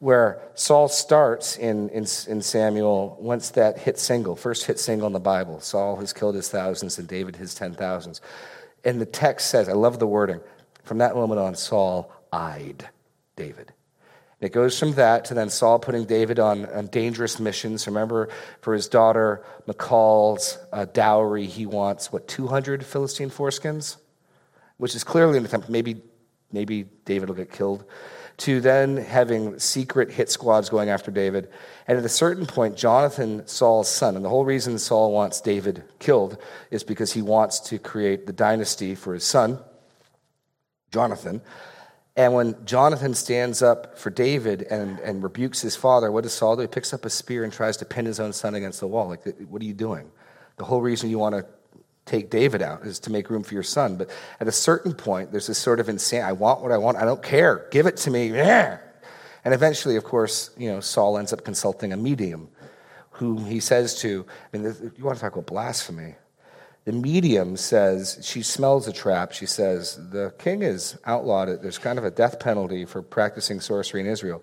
[0.00, 5.12] where Saul starts in, in, in, Samuel once that hit single, first hit single in
[5.12, 5.60] the Bible.
[5.60, 8.22] Saul has killed his thousands and David his ten thousands.
[8.82, 10.40] And the text says, I love the wording,
[10.84, 12.88] from that moment on, Saul eyed
[13.36, 13.72] David.
[14.40, 17.86] It goes from that to then Saul putting David on, on dangerous missions.
[17.86, 18.30] Remember,
[18.62, 23.98] for his daughter Michal's uh, dowry, he wants, what, 200 Philistine foreskins?
[24.80, 25.68] Which is clearly an attempt.
[25.68, 26.00] Maybe,
[26.50, 27.84] maybe David will get killed
[28.38, 31.50] to then having secret hit squads going after David.
[31.86, 35.84] And at a certain point, Jonathan, Saul's son, and the whole reason Saul wants David
[35.98, 36.38] killed
[36.70, 39.58] is because he wants to create the dynasty for his son,
[40.90, 41.42] Jonathan.
[42.16, 46.56] And when Jonathan stands up for David and, and rebukes his father, what does Saul
[46.56, 46.62] do?
[46.62, 49.08] He picks up a spear and tries to pin his own son against the wall.
[49.08, 50.10] Like, what are you doing?
[50.56, 51.44] The whole reason you want to
[52.10, 53.96] take David out, is to make room for your son.
[53.96, 56.96] But at a certain point, there's this sort of insane, I want what I want,
[56.98, 58.30] I don't care, give it to me.
[58.30, 58.78] Yeah.
[59.44, 62.48] And eventually, of course, you know, Saul ends up consulting a medium
[63.12, 66.16] who he says to, I mean, you want to talk about blasphemy.
[66.84, 69.32] The medium says, she smells a trap.
[69.32, 71.62] She says, the king is outlawed.
[71.62, 74.42] There's kind of a death penalty for practicing sorcery in Israel.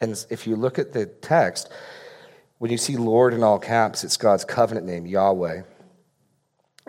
[0.00, 1.70] And if you look at the text,
[2.58, 5.62] when you see Lord in all caps, it's God's covenant name, Yahweh.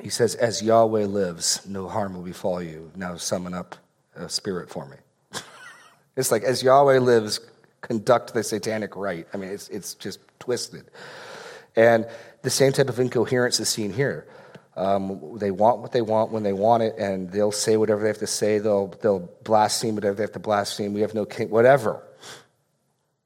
[0.01, 2.91] He says, As Yahweh lives, no harm will befall you.
[2.95, 3.75] Now summon up
[4.15, 4.97] a spirit for me.
[6.15, 7.39] it's like, As Yahweh lives,
[7.81, 9.27] conduct the satanic rite.
[9.33, 10.85] I mean, it's, it's just twisted.
[11.75, 12.07] And
[12.41, 14.27] the same type of incoherence is seen here.
[14.75, 18.07] Um, they want what they want when they want it, and they'll say whatever they
[18.07, 18.59] have to say.
[18.59, 20.93] They'll, they'll blaspheme whatever they have to blaspheme.
[20.93, 22.03] We have no king, whatever.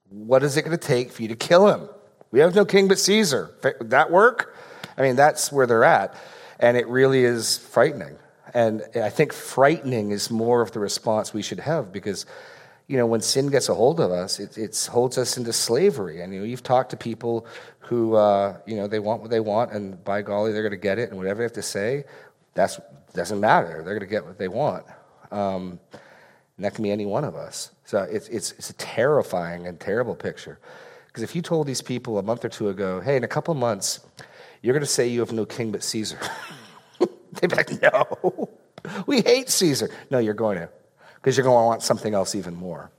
[0.09, 1.89] What is it going to take for you to kill him?
[2.31, 3.51] We have no king but Caesar.
[3.63, 4.55] Would that work?
[4.97, 6.15] I mean, that's where they're at.
[6.59, 8.17] And it really is frightening.
[8.53, 12.25] And I think frightening is more of the response we should have because,
[12.87, 16.21] you know, when sin gets a hold of us, it, it holds us into slavery.
[16.21, 17.45] And, you know, you've talked to people
[17.79, 20.77] who, uh, you know, they want what they want, and by golly, they're going to
[20.77, 21.09] get it.
[21.09, 22.05] And whatever they have to say,
[22.55, 23.81] that doesn't matter.
[23.83, 24.85] They're going to get what they want.
[25.31, 25.79] Um,
[26.57, 27.71] and that can be any one of us.
[27.85, 30.59] So it's, it's, it's a terrifying and terrible picture.
[31.07, 33.53] Because if you told these people a month or two ago, hey, in a couple
[33.53, 34.01] months,
[34.61, 36.19] you're going to say you have no king but Caesar.
[36.99, 38.49] They'd be like, no,
[39.05, 39.89] we hate Caesar.
[40.09, 40.69] No, you're going to,
[41.15, 42.91] because you're going to want something else even more.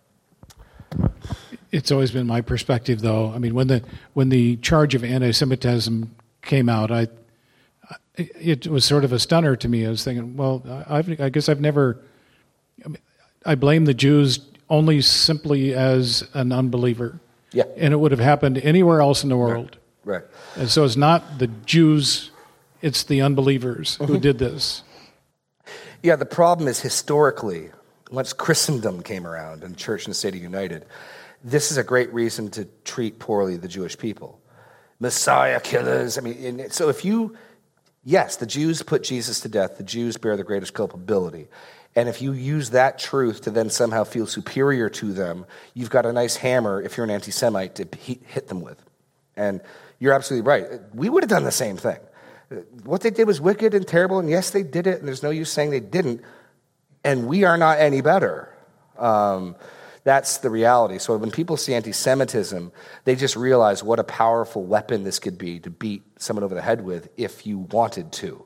[1.71, 3.33] It's always been my perspective, though.
[3.33, 7.07] I mean, when the when the charge of anti-Semitism came out, I
[8.17, 9.87] it was sort of a stunner to me.
[9.87, 11.99] I was thinking, well, I've, i guess I've never.
[12.85, 12.99] I, mean,
[13.47, 17.21] I blame the Jews only simply as an unbeliever.
[17.53, 17.65] Yeah.
[17.77, 19.77] And it would have happened anywhere else in the world.
[20.05, 20.23] Right.
[20.57, 22.31] And so it's not the Jews,
[22.83, 24.13] it's the unbelievers mm-hmm.
[24.13, 24.83] who did this.
[26.03, 27.71] Yeah, the problem is historically,
[28.11, 30.87] once Christendom came around and church and state are united,
[31.45, 34.41] this is a great reason to treat poorly the Jewish people.
[34.99, 36.19] Messiah killers.
[36.19, 37.37] I mean, so if you,
[38.05, 41.49] yes, the Jews put Jesus to death, the Jews bear the greatest culpability.
[41.97, 46.07] And if you use that truth to then somehow feel superior to them, you've got
[46.07, 48.81] a nice hammer, if you're an anti Semite, to hit them with.
[49.37, 49.61] And
[50.01, 50.67] you're absolutely right.
[50.93, 51.99] We would have done the same thing.
[52.83, 55.31] What they did was wicked and terrible, and yes, they did it, and there's no
[55.31, 56.23] use saying they didn't,
[57.05, 58.53] and we are not any better.
[58.99, 59.55] Um,
[60.03, 60.99] that's the reality.
[60.99, 62.73] So when people see anti Semitism,
[63.05, 66.63] they just realize what a powerful weapon this could be to beat someone over the
[66.63, 68.45] head with if you wanted to.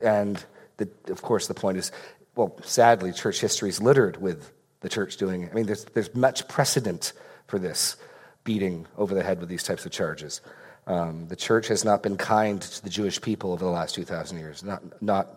[0.00, 0.42] And
[0.78, 1.92] the, of course, the point is
[2.36, 5.50] well, sadly, church history is littered with the church doing it.
[5.50, 7.12] I mean, there's, there's much precedent
[7.46, 7.96] for this
[8.44, 10.40] beating over the head with these types of charges.
[10.86, 14.38] Um, the church has not been kind to the Jewish people over the last 2,000
[14.38, 15.28] years, not, not,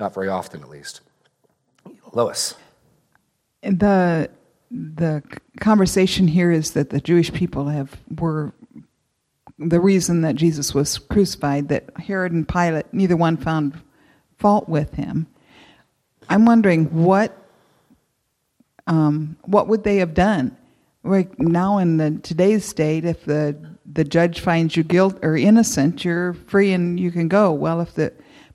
[0.00, 1.00] not very often at least.
[2.12, 2.54] Lois.
[3.62, 4.30] The,
[4.70, 5.22] the
[5.60, 8.52] conversation here is that the Jewish people have were
[9.58, 13.80] the reason that Jesus was crucified, that Herod and Pilate, neither one found
[14.38, 15.26] fault with him.
[16.28, 17.36] I'm wondering what
[18.88, 20.56] um, what would they have done?
[21.02, 23.56] Right now, in the today's state, if the
[23.96, 27.50] the judge finds you guilt or innocent, you're free and you can go.
[27.50, 28.12] Well, if the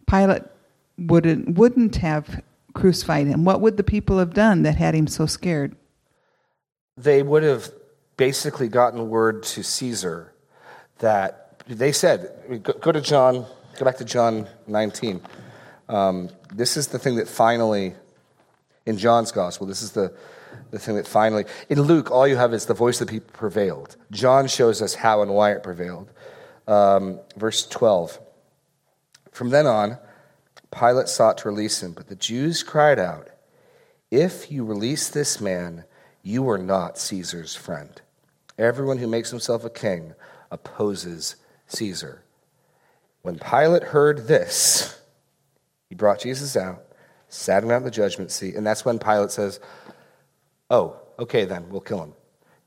[0.08, 0.44] Pilate
[0.98, 5.26] wouldn't wouldn't have crucified him, what would the people have done that had him so
[5.26, 5.76] scared?
[6.96, 7.72] They would have
[8.18, 10.32] basically gotten word to Caesar
[11.00, 13.46] that they said, go, to John,
[13.80, 15.22] go back to John 19.
[15.90, 17.96] Um, this is the thing that finally,
[18.86, 20.14] in John's gospel, this is the,
[20.72, 23.32] the thing that finally, in Luke, all you have is the voice of the people
[23.34, 23.98] prevailed.
[24.12, 26.12] John shows us how and why it prevailed.
[26.68, 28.20] Um, verse 12.
[29.32, 29.98] From then on,
[30.72, 33.30] Pilate sought to release him, but the Jews cried out,
[34.10, 35.86] If you release this man,
[36.24, 38.02] you are not Caesar's friend.
[38.58, 40.14] Everyone who makes himself a king
[40.52, 41.36] opposes
[41.68, 42.24] Caesar.
[43.22, 45.00] When Pilate heard this,
[45.90, 46.84] he brought Jesus out,
[47.28, 49.60] sat him out in the judgment seat, and that's when Pilate says,
[50.72, 52.14] Oh, okay, then, we'll kill him.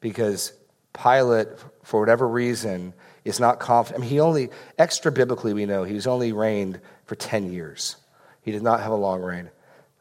[0.01, 0.53] Because
[0.93, 1.49] Pilate,
[1.83, 3.99] for whatever reason, is not confident.
[3.99, 7.97] I mean, he only, extra biblically, we know, he was only reigned for 10 years.
[8.43, 9.51] He did not have a long reign.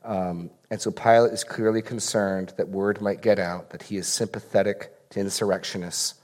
[0.04, 4.08] Um, and so Pilate is clearly concerned that word might get out that he is
[4.08, 6.16] sympathetic to insurrectionists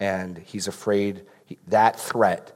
[0.00, 2.52] and he's afraid he, that threat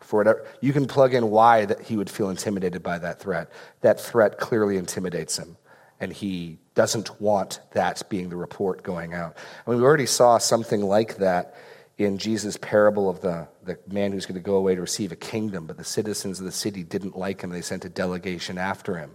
[0.00, 3.50] for whatever you can plug in why that he would feel intimidated by that threat
[3.80, 5.56] that threat clearly intimidates him
[6.02, 9.36] and he doesn't want that being the report going out
[9.66, 11.54] I mean, we already saw something like that
[11.96, 15.16] in jesus parable of the, the man who's going to go away to receive a
[15.16, 18.98] kingdom but the citizens of the city didn't like him they sent a delegation after
[18.98, 19.12] him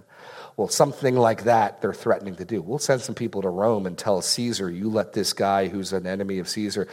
[0.58, 2.64] well, something like that they're threatening to do.
[2.64, 6.08] We'll send some people to Rome and tell Caesar, you let this guy who's an
[6.08, 6.88] enemy of Caesar,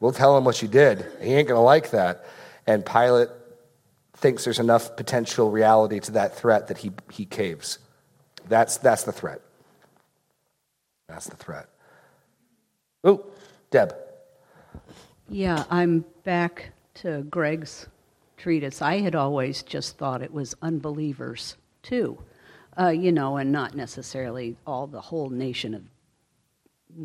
[0.00, 1.04] we'll tell him what you did.
[1.20, 2.24] He ain't going to like that.
[2.66, 3.28] And Pilate
[4.14, 7.78] thinks there's enough potential reality to that threat that he, he caves.
[8.50, 9.40] That's, that's the threat.
[11.08, 11.70] That's the threat.
[13.02, 13.24] Oh,
[13.70, 13.94] Deb.
[15.30, 17.86] Yeah, I'm back to Greg's
[18.36, 18.82] treatise.
[18.82, 22.18] I had always just thought it was unbelievers, too
[22.78, 25.82] uh, you know, and not necessarily all the whole nation of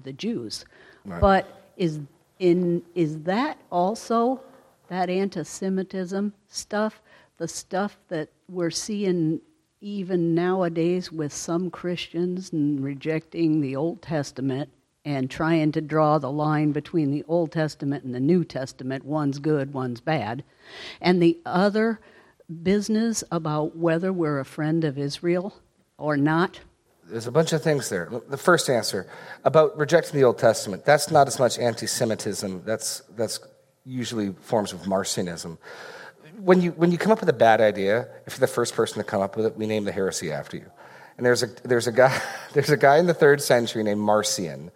[0.03, 0.65] the Jews.
[1.03, 1.21] Right.
[1.21, 1.99] But is
[2.39, 4.41] in is that also
[4.87, 7.01] that anti-Semitism stuff,
[7.37, 9.41] the stuff that we're seeing
[9.81, 14.69] even nowadays with some Christians and rejecting the Old Testament
[15.03, 19.37] and trying to draw the line between the Old Testament and the New Testament, one's
[19.37, 20.43] good, one's bad,
[20.99, 21.99] and the other
[22.63, 25.53] business about whether we're a friend of Israel
[25.97, 26.59] or not?
[27.03, 28.09] There's a bunch of things there.
[28.29, 29.07] The first answer
[29.43, 33.39] about rejecting the Old Testament, that's not as much anti Semitism, that's, that's
[33.85, 35.59] usually forms of Marcionism.
[36.37, 38.97] When you, when you come up with a bad idea, if you're the first person
[38.97, 40.69] to come up with it, we name the heresy after you.
[41.17, 42.19] And there's a, there's a, guy,
[42.53, 44.71] there's a guy in the third century named Marcion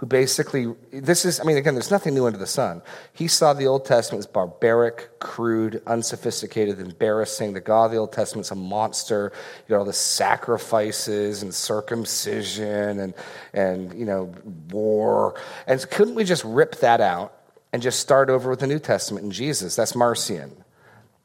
[0.00, 2.80] who basically, this is, I mean, again, there's nothing new under the sun.
[3.12, 7.52] He saw the Old Testament as barbaric, crude, unsophisticated, embarrassing.
[7.52, 9.30] The God of the Old Testament's a monster.
[9.68, 13.14] You got all the sacrifices and circumcision and,
[13.52, 14.32] and, you know,
[14.70, 15.38] war.
[15.66, 17.34] And couldn't we just rip that out
[17.70, 19.76] and just start over with the New Testament and Jesus?
[19.76, 20.59] That's Marcion.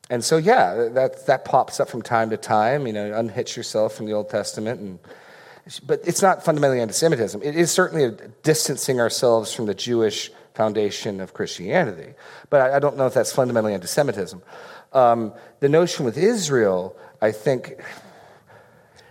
[0.09, 2.85] And so, yeah, that, that pops up from time to time.
[2.85, 4.99] You know, unhitch yourself from the Old Testament and
[5.85, 7.41] but it's not fundamentally anti Semitism.
[7.41, 12.13] It is certainly distancing ourselves from the Jewish foundation of Christianity.
[12.49, 14.43] But I, I don't know if that's fundamentally anti Semitism.
[14.93, 17.81] Um, the notion with Israel, I think,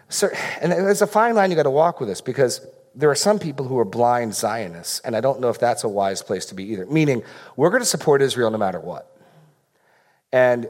[0.09, 3.16] sir, and there's a fine line you got to walk with this because there are
[3.16, 6.46] some people who are blind Zionists, and I don't know if that's a wise place
[6.46, 6.87] to be either.
[6.87, 7.24] Meaning,
[7.57, 9.11] we're going to support Israel no matter what.
[10.33, 10.68] And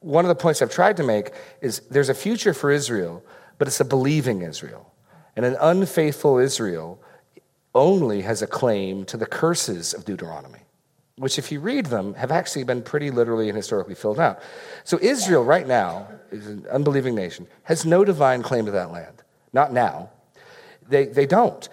[0.00, 3.24] one of the points I've tried to make is there's a future for Israel,
[3.58, 4.92] but it's a believing Israel.
[5.36, 7.00] And an unfaithful Israel
[7.74, 10.60] only has a claim to the curses of Deuteronomy,
[11.16, 14.40] which, if you read them, have actually been pretty literally and historically filled out.
[14.84, 19.22] So, Israel, right now, is an unbelieving nation, has no divine claim to that land.
[19.52, 20.10] Not now.
[20.88, 21.68] They, they don't.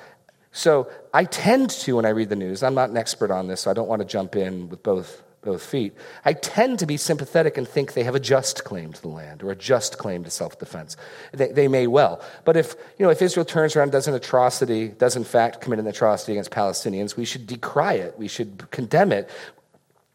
[0.52, 3.62] So, I tend to, when I read the news, I'm not an expert on this,
[3.62, 5.93] so I don't want to jump in with both both feet,
[6.26, 9.43] I tend to be sympathetic and think they have a just claim to the land
[9.43, 10.98] or a just claim to self defense.
[11.32, 12.22] They, they, may well.
[12.43, 15.62] But if, you know, if Israel turns around and does an atrocity, does in fact
[15.62, 18.18] commit an atrocity against Palestinians, we should decry it.
[18.18, 19.30] We should condemn it.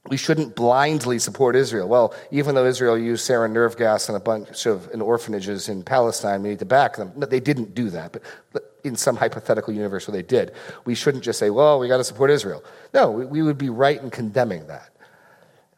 [0.08, 1.86] We shouldn't blindly support Israel.
[1.86, 5.82] Well, even though Israel used sarin nerve gas on a bunch of in orphanages in
[5.82, 7.12] Palestine, we need to back them.
[7.16, 8.12] No, they didn't do that,
[8.52, 10.52] but in some hypothetical universe where they did,
[10.84, 12.64] we shouldn't just say, well, we got to support Israel.
[12.94, 14.89] No, we, we would be right in condemning that.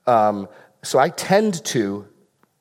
[0.07, 0.49] Um,
[0.83, 2.07] so I tend to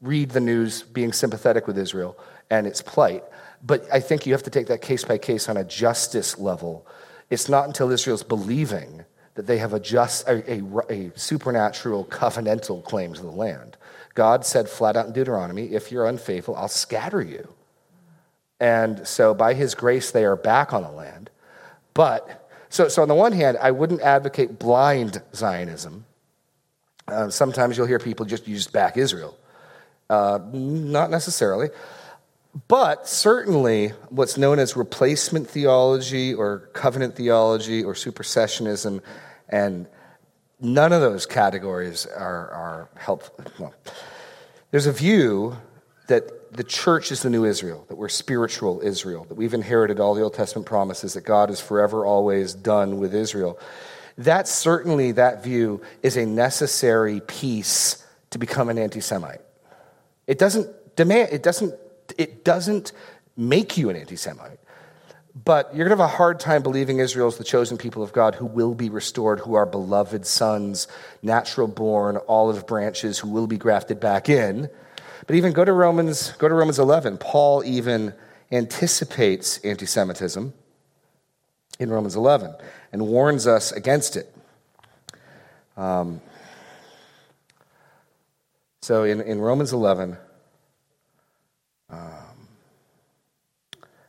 [0.01, 2.17] read the news being sympathetic with Israel
[2.49, 3.23] and its plight.
[3.63, 6.87] But I think you have to take that case by case on a justice level.
[7.29, 12.83] It's not until Israel's believing that they have a, just, a, a, a supernatural covenantal
[12.83, 13.77] claim to the land.
[14.13, 17.53] God said flat out in Deuteronomy, if you're unfaithful, I'll scatter you.
[18.59, 21.29] And so by his grace, they are back on the land.
[21.93, 26.05] But, so, so on the one hand, I wouldn't advocate blind Zionism.
[27.07, 29.37] Uh, sometimes you'll hear people just use back Israel.
[30.09, 31.69] Uh, not necessarily.
[32.67, 39.01] But certainly, what's known as replacement theology or covenant theology or supersessionism,
[39.47, 39.87] and
[40.59, 43.73] none of those categories are, are helpful.
[44.71, 45.55] There's a view
[46.07, 50.13] that the church is the new Israel, that we're spiritual Israel, that we've inherited all
[50.13, 53.57] the Old Testament promises, that God is forever, always done with Israel.
[54.25, 59.41] That certainly, that view is a necessary piece to become an anti Semite.
[60.27, 61.73] It doesn't demand, it doesn't
[62.17, 62.91] it doesn't
[63.35, 64.59] make you an anti Semite.
[65.33, 68.11] But you're going to have a hard time believing Israel is the chosen people of
[68.11, 70.87] God who will be restored, who are beloved sons,
[71.23, 74.69] natural born, olive branches, who will be grafted back in.
[75.25, 77.17] But even go to Romans, go to Romans 11.
[77.17, 78.13] Paul even
[78.51, 80.53] anticipates anti Semitism
[81.79, 82.53] in Romans 11
[82.91, 84.33] and warns us against it.
[85.77, 86.21] Um,
[88.81, 90.17] so in, in Romans 11,
[91.89, 91.99] um,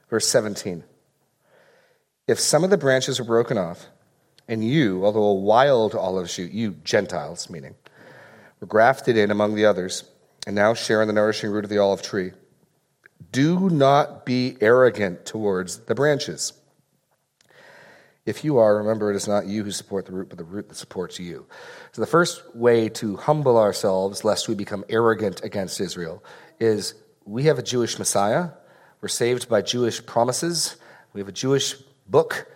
[0.09, 0.85] verse 17.
[2.27, 3.87] If some of the branches are broken off,
[4.49, 7.75] and you, although a wild olive shoot, you Gentiles, meaning,
[8.61, 10.05] were grafted in among the others,
[10.47, 12.33] and now share in the nourishing root of the olive tree,
[13.31, 16.53] do not be arrogant towards the branches.
[18.25, 20.69] If you are, remember it is not you who support the root, but the root
[20.69, 21.47] that supports you.
[21.91, 26.23] So, the first way to humble ourselves, lest we become arrogant against Israel,
[26.61, 26.95] is
[27.25, 28.51] we have a Jewish Messiah.
[29.01, 30.77] We're saved by Jewish promises.
[31.13, 31.75] We have a Jewish
[32.09, 32.47] book.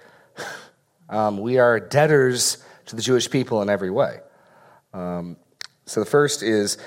[1.09, 4.19] Um, we are debtors to the Jewish people in every way.
[4.93, 5.37] Um,
[5.85, 6.79] so the first is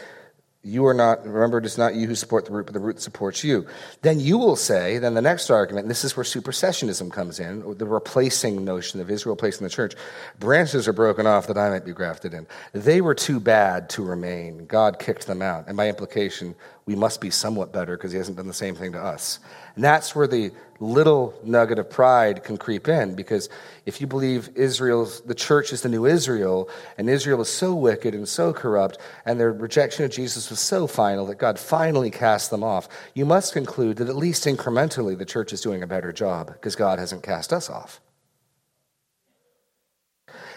[0.70, 3.01] you are not, remember, it is not you who support the root, but the root
[3.01, 3.65] supports you.
[4.01, 7.86] Then you will say, then the next argument, this is where supersessionism comes in, the
[7.86, 9.95] replacing notion of Israel placing the church.
[10.39, 12.47] Branches are broken off that I might be grafted in.
[12.74, 14.65] They were too bad to remain.
[14.65, 15.67] God kicked them out.
[15.67, 16.55] And by implication,
[16.90, 19.38] we must be somewhat better because he hasn't done the same thing to us.
[19.76, 23.48] And that's where the little nugget of pride can creep in because
[23.86, 26.68] if you believe Israel's, the church is the new Israel,
[26.98, 30.88] and Israel is so wicked and so corrupt, and their rejection of Jesus was so
[30.88, 35.26] final that God finally cast them off, you must conclude that at least incrementally the
[35.26, 38.02] church is doing a better job because God hasn't cast us off.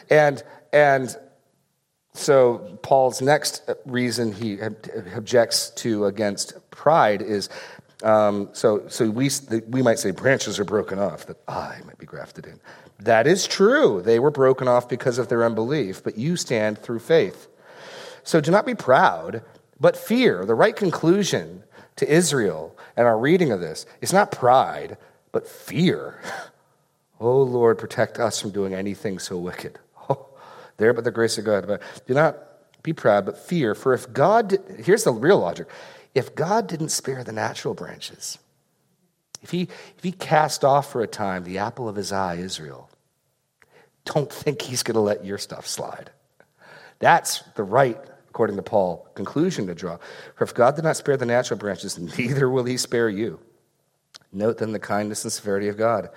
[0.09, 1.15] And, and
[2.15, 4.59] so Paul's next reason he
[5.15, 7.49] objects to against pride is
[8.03, 9.31] um, so, so we,
[9.69, 12.59] we might say branches are broken off, that I might be grafted in.
[12.99, 14.03] That is true.
[14.03, 17.49] They were broken off because of their unbelief, but you stand through faith.
[18.25, 19.43] So do not be proud,
[19.81, 20.45] but fear.
[20.45, 21.65] The right conclusion
[21.97, 24.97] to Israel and our reading of this is not pride,
[25.31, 26.21] but fear.
[27.25, 29.79] Oh Lord, protect us from doing anything so wicked.
[30.77, 31.67] There, but the grace of God.
[31.67, 32.39] But do not
[32.83, 33.75] be proud, but fear.
[33.75, 35.69] For if God, here's the real logic
[36.15, 38.39] if God didn't spare the natural branches,
[39.41, 39.63] if he,
[39.97, 42.91] if he cast off for a time the apple of his eye, Israel,
[44.05, 46.11] don't think he's going to let your stuff slide.
[46.99, 47.99] That's the right,
[48.29, 49.99] according to Paul, conclusion to draw.
[50.37, 53.41] For if God did not spare the natural branches, neither will he spare you.
[54.33, 56.09] Note then the kindness and severity of God.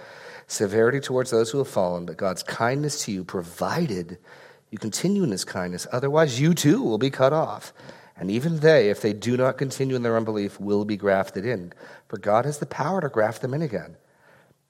[0.48, 4.20] Severity towards those who have fallen, but God's kindness to you, provided
[4.76, 5.88] you continue in his kindness.
[5.94, 7.74] Otherwise, you too will be cut off.
[8.18, 11.72] And even they, if they do not continue in their unbelief, will be grafted in.
[12.10, 13.96] For God has the power to graft them in again.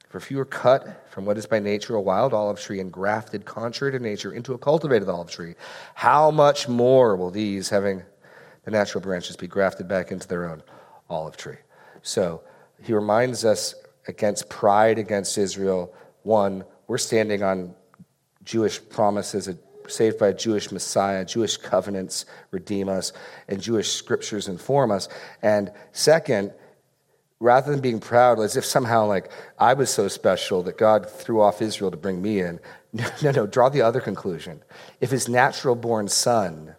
[0.10, 2.94] For if you are cut from what is by nature a wild olive tree and
[2.94, 5.56] grafted contrary to nature into a cultivated olive tree,
[5.96, 8.04] how much more will these, having
[8.64, 10.62] the natural branches, be grafted back into their own
[11.10, 11.58] olive tree?
[12.04, 12.44] So
[12.84, 13.74] he reminds us
[14.08, 15.96] against pride against Israel.
[16.22, 17.74] One, we're standing on
[18.44, 19.50] Jewish promises,
[19.88, 23.14] saved by a Jewish Messiah, Jewish covenants redeem us,
[23.48, 25.08] and Jewish scriptures inform us.
[25.42, 26.54] And second,
[27.40, 31.42] rather than being proud as if somehow like I was so special that God threw
[31.42, 32.60] off Israel to bring me in,
[32.94, 34.64] no, no, no, draw the other conclusion.
[35.02, 36.76] If his natural born son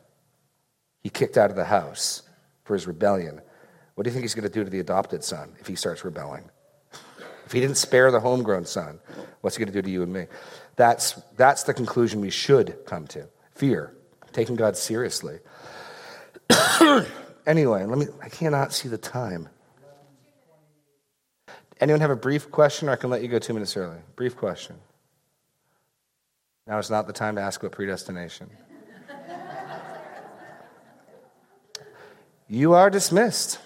[1.02, 2.22] he kicked out of the house
[2.64, 3.40] for his rebellion,
[3.94, 6.04] what do you think he's going to do to the adopted son if he starts
[6.04, 6.50] rebelling?
[7.46, 8.98] If he didn't spare the homegrown son,
[9.40, 10.26] what's he going to do to you and me?
[10.76, 13.94] That's, that's the conclusion we should come to fear,
[14.32, 15.38] taking God seriously.
[17.46, 19.48] anyway, let me, I cannot see the time.
[21.80, 23.98] Anyone have a brief question, or I can let you go two minutes early?
[24.14, 24.76] Brief question.
[26.66, 28.50] Now is not the time to ask about predestination.
[32.48, 33.58] you are dismissed.